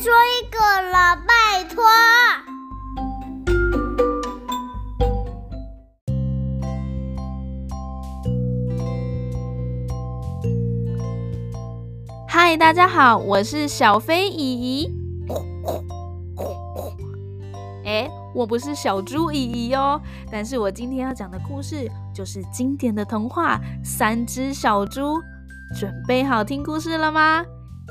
[0.00, 0.58] 说一个
[0.90, 1.84] 了，拜托。
[12.26, 14.90] 嗨，大家好，我是小飞姨姨。
[17.84, 20.00] 哎，我不是小猪姨姨哦，
[20.32, 25.18] 但是我今天要讲的故事就是经典的童话《三只小猪》。
[25.78, 27.44] 准备好听故事了吗？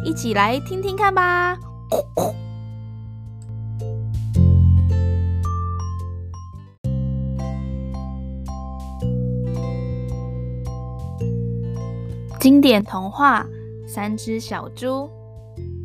[0.04, 1.56] 一起来听听看吧。
[12.40, 13.44] 经典童话
[13.88, 14.88] 《三只小猪》。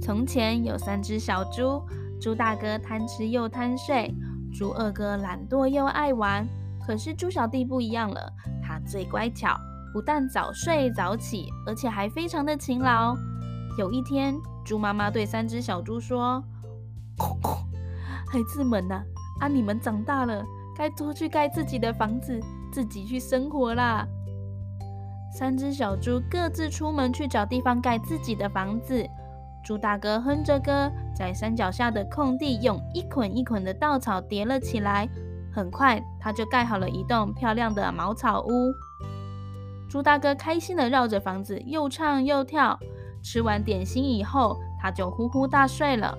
[0.00, 1.82] 从前有三只小猪，
[2.20, 4.14] 猪大哥贪吃又贪睡，
[4.52, 6.46] 猪二哥懒惰又爱玩。
[6.86, 9.56] 可是猪小弟不一样了，他最乖巧。
[9.92, 13.16] 不但早睡早起，而且还非常的勤劳。
[13.78, 14.34] 有一天，
[14.64, 16.42] 猪妈妈对三只小猪说
[18.26, 19.02] ：“孩子们呐，
[19.40, 20.42] 啊，你们长大了，
[20.74, 22.40] 该出去盖自己的房子，
[22.72, 24.06] 自己去生活啦。”
[25.36, 29.04] 三只小猪各自出门去找地方盖自己的房子。
[29.64, 35.08] 猪大哥哼着歌，在山脚下的空地用一捆一捆的稻草叠了起来，
[35.52, 38.50] 很快他就盖好了一栋漂亮的茅草屋。
[39.90, 42.78] 猪大哥开心地绕着房子又唱又跳，
[43.24, 46.16] 吃完点心以后，他就呼呼大睡了。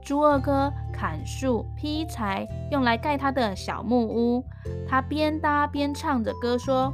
[0.00, 4.44] 猪二哥砍树劈柴，用来盖他的小木屋。
[4.88, 6.92] 他边搭边唱着歌说：“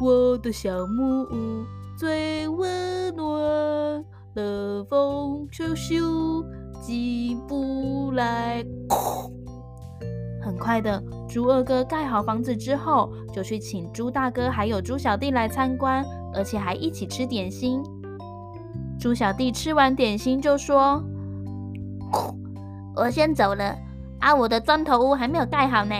[0.00, 1.64] 我的小木屋
[1.96, 6.44] 最温暖，冷风咻咻
[6.80, 8.64] 进不来。”
[10.42, 16.02] 很快的，猪二哥盖好房子之后，就去请猪大哥还有猪小弟来参观，
[16.34, 17.82] 而且还一起吃点心。
[18.98, 21.00] 猪小弟吃完点心就说
[22.96, 23.78] ：“我先走了，
[24.18, 25.94] 啊，我的砖头屋还没有盖好呢。”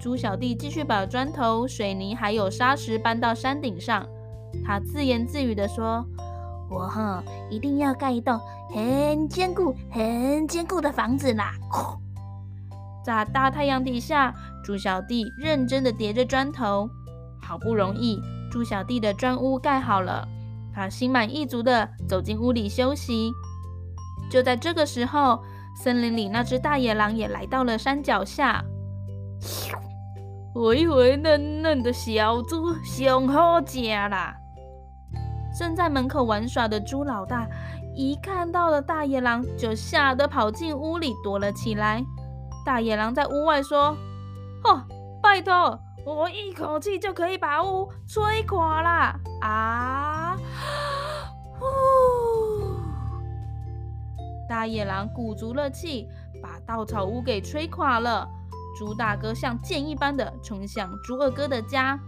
[0.00, 4.06] 猪小弟继续把砖头、水泥还有沙石搬到山顶上，
[4.64, 6.02] 他自言自语地说
[6.70, 8.40] ：“我哈一定要盖一栋
[8.70, 11.52] 很坚固、很坚固的房子啦！”
[13.04, 14.34] 在大太阳底下，
[14.64, 16.88] 猪小弟认真的叠着砖头，
[17.42, 20.26] 好不容易，猪小弟的砖屋盖好了。
[20.78, 23.32] 他心满意足的走进屋里休息。
[24.30, 25.42] 就在这个时候，
[25.82, 28.64] 森林里那只大野狼也来到了山脚下。
[30.54, 34.36] 肥肥，嫩嫩的小猪，上好吃啦！
[35.58, 37.48] 正在门口玩耍的猪老大，
[37.96, 42.04] 一看到了大野狼，就吓得跑进屋里躲了起来。
[42.64, 43.96] 大野狼在屋外说
[44.64, 44.84] ：“哦，
[45.22, 50.34] 拜托，我一口气就可以把屋吹垮啦！”啊，
[51.58, 51.66] 呼！
[54.48, 56.08] 大野狼鼓足了气，
[56.42, 58.26] 把稻草屋给吹垮了。
[58.78, 62.00] 猪大哥像箭一般的冲向猪二哥的家。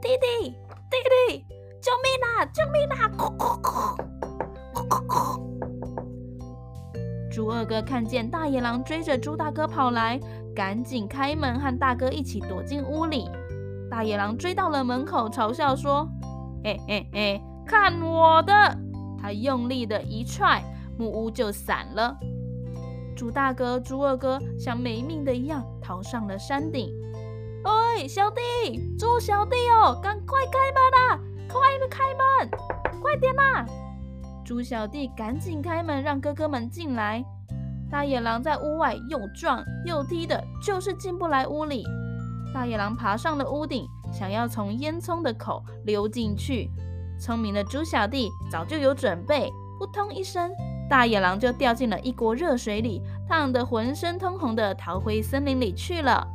[0.00, 0.50] 弟弟，
[0.90, 0.96] 弟
[1.28, 1.44] 弟，
[1.82, 2.46] 救命啊！
[2.46, 3.08] 救命啊！
[3.18, 3.96] 哭哭哭，
[4.72, 5.60] 哭哭哭。
[7.30, 10.18] 猪二哥看见大野狼追着猪大哥跑来，
[10.54, 13.28] 赶紧开门和大哥一起躲进屋里。
[13.90, 16.08] 大野狼追到了门口，嘲笑说
[16.64, 18.52] ：“嘿嘿嘿，看我的！”
[19.20, 20.62] 他用力的一踹，
[20.98, 22.16] 木屋就散了。
[23.16, 26.92] 猪大哥、猪二哥像没命的一样逃上了山顶。
[27.64, 31.20] 喂，小弟，猪小弟哦，赶快开门啊！
[31.48, 32.50] 快开门，
[33.00, 33.64] 快点啊！
[34.44, 37.24] 猪小弟赶紧开门，让哥哥们进来。
[37.94, 41.84] 大野狼在屋外又撞又踢的，就是进不来屋里。
[42.52, 46.68] 大野狼爬上了屋顶，想要从烟囱的口溜进去。
[47.20, 50.50] 聪明的猪小弟早就有准备，扑通一声，
[50.90, 56.26] 大野狼就掉进了一锅热水里，烫得浑身通红的，逃回森林里去了。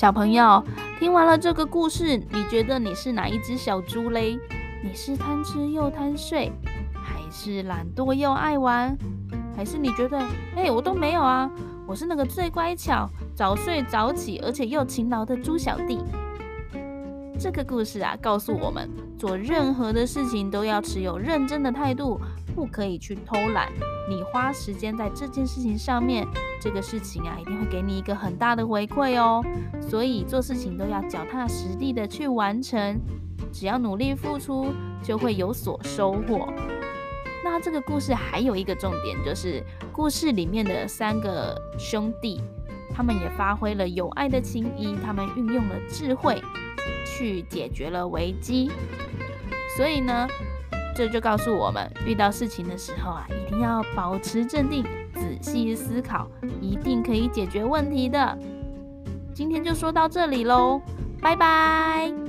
[0.00, 0.64] 小朋友，
[0.98, 4.40] 听完了这个故事，你觉得你是哪一只小猪嘞？
[4.82, 6.50] 你是贪吃又贪睡，
[6.94, 8.96] 还是懒惰又爱玩？
[9.54, 10.18] 还是你觉得，
[10.56, 11.50] 哎，我都没有啊，
[11.86, 15.98] 我是那个最乖巧、早睡早起而且又勤劳的猪小弟？
[17.40, 18.86] 这个故事啊，告诉我们，
[19.18, 22.20] 做任何的事情都要持有认真的态度，
[22.54, 23.72] 不可以去偷懒。
[24.10, 26.28] 你花时间在这件事情上面，
[26.60, 29.42] 这个事情啊，一定会给你一个很大的回馈哦。
[29.80, 33.00] 所以做事情都要脚踏实地的去完成，
[33.50, 34.66] 只要努力付出，
[35.02, 36.46] 就会有所收获。
[37.42, 42.38] 那这个故事还有一个重点，就是故事里面的三个兄弟，
[42.94, 46.42] 他们也发挥了友爱的情谊，他们运用了智慧
[47.06, 48.70] 去解决了危机。
[49.76, 50.28] 所以呢，
[50.94, 54.84] 这就告诉我们，遇到事情的时候啊，一定要保持镇定，
[55.14, 56.28] 仔细思考，
[56.60, 58.38] 一定可以解决问题的。
[59.32, 60.82] 今天就说到这里喽，
[61.20, 62.19] 拜拜。